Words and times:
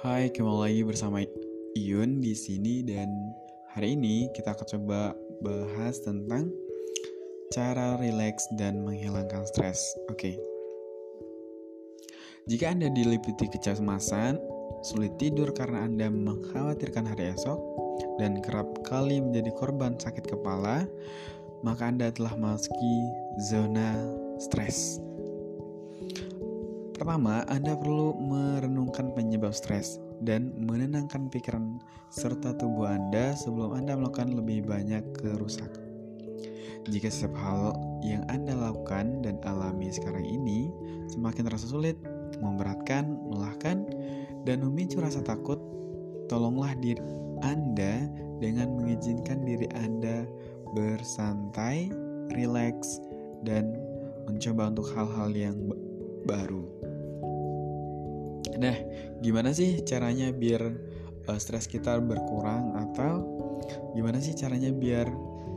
Hai, 0.00 0.32
kembali 0.32 0.64
lagi 0.64 0.80
bersama 0.80 1.20
Iyun 1.76 2.24
di 2.24 2.32
sini 2.32 2.80
dan 2.80 3.12
hari 3.76 3.92
ini 3.92 4.32
kita 4.32 4.56
akan 4.56 4.64
coba 4.64 5.12
bahas 5.44 6.00
tentang 6.00 6.48
cara 7.52 8.00
rileks 8.00 8.48
dan 8.56 8.80
menghilangkan 8.80 9.44
stres. 9.44 9.92
Oke. 10.08 10.40
Jika 12.48 12.72
Anda 12.72 12.88
diliputi 12.88 13.52
kecemasan, 13.52 14.40
sulit 14.80 15.20
tidur 15.20 15.52
karena 15.52 15.84
Anda 15.84 16.08
mengkhawatirkan 16.08 17.04
hari 17.04 17.36
esok, 17.36 17.60
dan 18.16 18.40
kerap 18.40 18.72
kali 18.88 19.20
menjadi 19.20 19.52
korban 19.52 20.00
sakit 20.00 20.24
kepala, 20.32 20.88
maka 21.60 21.92
Anda 21.92 22.08
telah 22.08 22.32
memasuki 22.40 23.04
zona 23.52 24.00
stres. 24.40 24.96
Pertama, 27.00 27.48
Anda 27.48 27.80
perlu 27.80 28.12
merenungkan 28.20 29.16
penyebab 29.16 29.56
stres 29.56 29.96
dan 30.20 30.52
menenangkan 30.60 31.32
pikiran 31.32 31.80
serta 32.12 32.52
tubuh 32.60 32.92
Anda 32.92 33.32
sebelum 33.40 33.72
Anda 33.72 33.96
melakukan 33.96 34.36
lebih 34.36 34.68
banyak 34.68 35.16
kerusakan. 35.16 35.80
Jika 36.92 37.08
setiap 37.08 37.40
hal 37.40 37.72
yang 38.04 38.20
Anda 38.28 38.52
lakukan 38.52 39.24
dan 39.24 39.40
alami 39.48 39.88
sekarang 39.88 40.28
ini 40.28 40.68
semakin 41.08 41.48
terasa 41.48 41.72
sulit, 41.72 41.96
memberatkan, 42.36 43.16
melahkan, 43.32 43.88
dan 44.44 44.60
memicu 44.60 45.00
rasa 45.00 45.24
takut, 45.24 45.56
tolonglah 46.28 46.76
diri 46.84 47.00
Anda 47.40 48.12
dengan 48.44 48.76
mengizinkan 48.76 49.48
diri 49.48 49.72
Anda 49.72 50.28
bersantai, 50.76 51.88
rileks, 52.36 53.00
dan 53.40 53.72
mencoba 54.28 54.68
untuk 54.68 54.92
hal-hal 54.92 55.32
yang 55.32 55.56
baru. 56.28 56.89
Nah, 58.60 58.76
gimana 59.24 59.56
sih 59.56 59.80
caranya 59.88 60.28
biar 60.36 60.62
uh, 61.26 61.38
stres 61.40 61.64
kita 61.64 61.96
berkurang 61.96 62.76
atau 62.76 63.24
gimana 63.96 64.20
sih 64.20 64.36
caranya 64.36 64.68
biar 64.68 65.08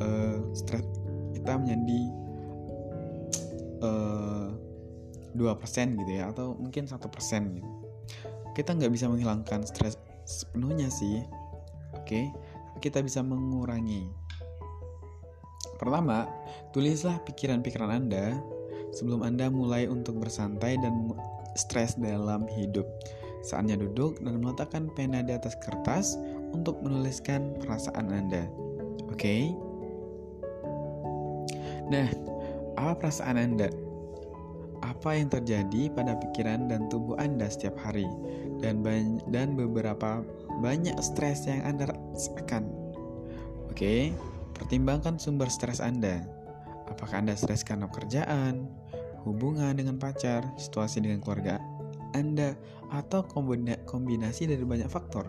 uh, 0.00 0.38
stres 0.56 0.84
kita 1.36 1.60
menjadi 1.60 2.00
uh, 3.84 4.48
dua 5.36 5.52
persen 5.60 6.00
gitu 6.00 6.12
ya 6.16 6.32
atau 6.32 6.56
mungkin 6.56 6.88
satu 6.88 7.12
persen 7.12 7.60
gitu. 7.60 7.70
Kita 8.56 8.72
nggak 8.72 8.88
bisa 8.88 9.12
menghilangkan 9.12 9.68
stres 9.68 10.00
sepenuhnya 10.24 10.88
sih, 10.88 11.20
oke? 11.92 12.08
Okay? 12.08 12.32
Kita 12.80 13.04
bisa 13.04 13.20
mengurangi. 13.20 14.08
Pertama, 15.76 16.24
tulislah 16.72 17.20
pikiran-pikiran 17.28 17.92
Anda 17.92 18.40
sebelum 18.96 19.20
Anda 19.20 19.52
mulai 19.52 19.84
untuk 19.92 20.16
bersantai 20.24 20.80
dan 20.80 21.12
stres 21.56 21.96
dalam 21.98 22.44
hidup. 22.52 22.86
Saatnya 23.42 23.78
duduk 23.78 24.18
dan 24.22 24.42
meletakkan 24.42 24.90
pena 24.94 25.22
di 25.22 25.32
atas 25.34 25.54
kertas 25.62 26.18
untuk 26.52 26.80
menuliskan 26.82 27.56
perasaan 27.62 28.10
Anda. 28.10 28.44
Oke? 29.06 29.16
Okay? 29.16 29.42
Nah, 31.86 32.10
apa 32.74 32.98
perasaan 32.98 33.38
Anda? 33.38 33.70
Apa 34.82 35.16
yang 35.16 35.32
terjadi 35.32 35.88
pada 35.94 36.18
pikiran 36.18 36.68
dan 36.68 36.90
tubuh 36.90 37.14
Anda 37.16 37.46
setiap 37.46 37.78
hari? 37.80 38.06
Dan 38.58 38.82
dan 39.30 39.54
beberapa 39.54 40.26
banyak 40.58 40.96
stres 40.98 41.46
yang 41.46 41.62
Anda 41.62 41.92
rasakan. 41.92 42.66
Oke, 43.70 43.76
okay? 43.76 44.02
pertimbangkan 44.56 45.20
sumber 45.20 45.46
stres 45.52 45.78
Anda. 45.78 46.24
Apakah 46.90 47.22
Anda 47.22 47.36
stres 47.36 47.66
karena 47.66 47.90
pekerjaan, 47.90 48.66
hubungan 49.26 49.74
dengan 49.74 49.98
pacar, 49.98 50.46
situasi 50.54 51.02
dengan 51.02 51.18
keluarga 51.18 51.58
Anda, 52.14 52.54
atau 52.94 53.26
kombinasi 53.26 54.46
dari 54.46 54.62
banyak 54.62 54.86
faktor. 54.86 55.26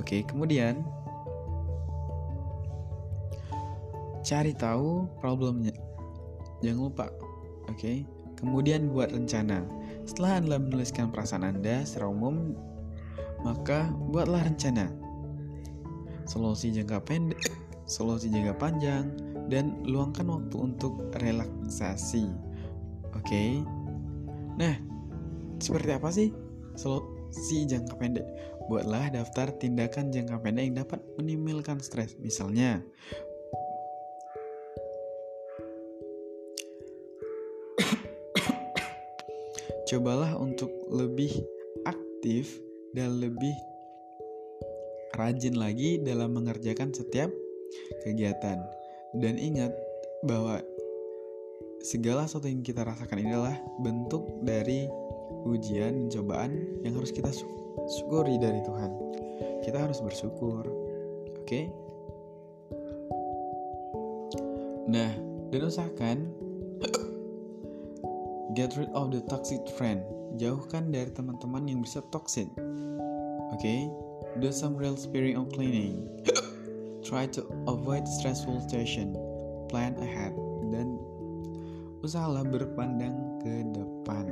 Oke, 0.00 0.24
kemudian 0.24 0.80
cari 4.24 4.56
tahu 4.56 5.06
problemnya. 5.20 5.76
Jangan 6.64 6.82
lupa, 6.88 7.06
oke. 7.68 8.08
Kemudian 8.36 8.92
buat 8.92 9.12
rencana. 9.12 9.64
Setelah 10.08 10.40
Anda 10.40 10.56
menuliskan 10.60 11.12
perasaan 11.12 11.44
Anda 11.44 11.84
secara 11.84 12.08
umum, 12.08 12.56
maka 13.44 13.92
buatlah 14.12 14.44
rencana. 14.44 14.88
Solusi 16.26 16.74
jangka 16.74 17.00
pendek, 17.06 17.38
solusi 17.86 18.28
jangka 18.28 18.58
panjang, 18.58 19.08
dan 19.46 19.78
luangkan 19.86 20.26
waktu 20.26 20.58
untuk 20.58 21.14
relaksasi. 21.22 22.26
Oke. 23.14 23.22
Okay? 23.24 23.50
Nah, 24.56 24.72
seperti 25.60 25.92
apa 25.92 26.08
sih 26.12 26.32
solusi 26.76 27.66
jangka 27.68 27.96
pendek? 27.96 28.26
Buatlah 28.66 29.10
daftar 29.14 29.54
tindakan 29.54 30.10
jangka 30.10 30.42
pendek 30.42 30.64
yang 30.66 30.76
dapat 30.82 30.98
menimbulkan 31.14 31.78
stres. 31.78 32.18
Misalnya, 32.18 32.82
cobalah 39.88 40.34
untuk 40.34 40.74
lebih 40.90 41.30
aktif 41.86 42.58
dan 42.96 43.20
lebih 43.22 43.54
rajin 45.16 45.56
lagi 45.56 45.96
dalam 46.02 46.34
mengerjakan 46.36 46.92
setiap 46.92 47.32
kegiatan. 48.04 48.60
Dan 49.14 49.38
ingat 49.38 49.70
bahwa 50.26 50.58
segala 51.86 52.26
sesuatu 52.26 52.50
yang 52.50 52.66
kita 52.66 52.82
rasakan 52.82 53.22
ini 53.22 53.30
adalah 53.30 53.56
bentuk 53.78 54.26
dari 54.42 54.90
ujian 55.46 56.10
dan 56.10 56.10
cobaan 56.10 56.52
yang 56.82 56.98
harus 56.98 57.14
kita 57.14 57.30
syukuri 57.86 58.34
dari 58.42 58.58
Tuhan. 58.66 58.90
Kita 59.62 59.78
harus 59.86 60.02
bersyukur. 60.02 60.66
Oke? 61.38 61.46
Okay? 61.46 61.64
Nah, 64.86 65.10
dan 65.50 65.62
usahakan 65.66 66.18
get 68.54 68.74
rid 68.74 68.90
of 68.94 69.14
the 69.14 69.22
toxic 69.30 69.62
friend. 69.78 70.02
Jauhkan 70.40 70.90
dari 70.90 71.10
teman-teman 71.14 71.66
yang 71.70 71.82
bisa 71.82 72.02
toxic. 72.10 72.50
Oke? 73.54 73.62
Okay? 73.62 73.80
Do 74.42 74.50
some 74.52 74.74
real 74.74 74.98
spirit 74.98 75.38
of 75.38 75.48
cleaning. 75.54 76.06
Try 77.06 77.30
to 77.38 77.46
avoid 77.70 78.02
stressful 78.10 78.58
situation. 78.66 79.14
Plan 79.70 79.94
ahead 80.02 80.34
dan 80.74 80.98
usahalah 82.02 82.42
berpandang 82.42 83.14
ke 83.46 83.62
depan. 83.70 84.26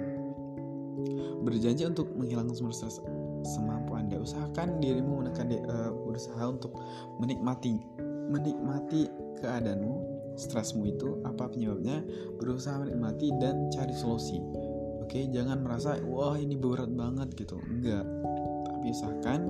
Berjanji 1.46 1.86
untuk 1.86 2.10
menghilangkan 2.18 2.58
sumber 2.58 2.74
stres 2.74 2.98
semampu 3.46 3.94
Anda. 3.94 4.18
Usahakan 4.18 4.82
dirimu 4.82 5.22
menekan 5.22 5.54
di, 5.54 5.62
uh, 5.62 5.94
berusaha 5.94 6.50
untuk 6.50 6.74
menikmati 7.22 7.78
menikmati 8.24 9.06
keadaanmu, 9.38 9.94
stresmu 10.34 10.88
itu 10.88 11.20
apa 11.28 11.52
penyebabnya, 11.52 12.02
berusaha 12.40 12.82
menikmati 12.82 13.30
dan 13.38 13.68
cari 13.70 13.94
solusi. 13.94 14.40
Oke, 15.04 15.28
jangan 15.28 15.60
merasa 15.60 16.00
wah 16.08 16.34
ini 16.40 16.56
berat 16.56 16.90
banget 16.90 17.36
gitu. 17.36 17.60
Enggak. 17.60 18.08
Tapi 18.84 18.92
usahakan 18.92 19.48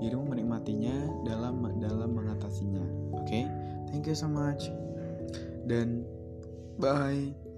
dirimu 0.00 0.24
menikmatinya 0.32 0.96
dalam 1.28 1.68
dalam 1.84 2.16
mengatasinya. 2.16 3.12
Oke? 3.12 3.28
Okay? 3.28 3.44
Thank 3.92 4.08
you 4.08 4.16
so 4.16 4.24
much. 4.24 4.72
Dan 5.68 6.08
bye. 6.80 7.49